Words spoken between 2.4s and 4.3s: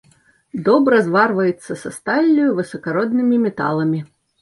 і высакароднымі металамі.